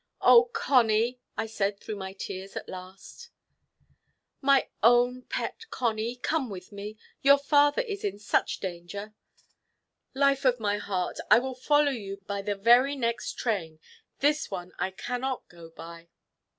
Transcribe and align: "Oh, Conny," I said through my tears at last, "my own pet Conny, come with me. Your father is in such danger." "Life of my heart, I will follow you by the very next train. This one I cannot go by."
"Oh, 0.19 0.45
Conny," 0.51 1.19
I 1.37 1.45
said 1.45 1.79
through 1.79 1.97
my 1.97 2.13
tears 2.13 2.55
at 2.55 2.67
last, 2.67 3.29
"my 4.41 4.67
own 4.81 5.21
pet 5.21 5.65
Conny, 5.69 6.15
come 6.15 6.49
with 6.49 6.71
me. 6.71 6.97
Your 7.21 7.37
father 7.37 7.83
is 7.83 8.03
in 8.03 8.17
such 8.17 8.59
danger." 8.59 9.13
"Life 10.15 10.43
of 10.43 10.59
my 10.59 10.79
heart, 10.79 11.19
I 11.29 11.37
will 11.37 11.53
follow 11.53 11.91
you 11.91 12.17
by 12.25 12.41
the 12.41 12.55
very 12.55 12.95
next 12.95 13.33
train. 13.37 13.79
This 14.21 14.49
one 14.49 14.71
I 14.79 14.89
cannot 14.89 15.47
go 15.49 15.69
by." 15.69 16.09